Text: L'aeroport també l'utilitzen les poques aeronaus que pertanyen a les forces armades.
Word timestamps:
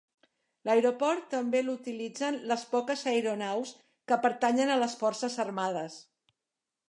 L'aeroport 0.67 1.27
també 1.33 1.61
l'utilitzen 1.65 2.39
les 2.53 2.63
poques 2.71 3.05
aeronaus 3.13 3.75
que 4.13 4.19
pertanyen 4.25 4.71
a 4.71 4.79
les 4.85 4.95
forces 5.03 5.37
armades. 5.47 5.99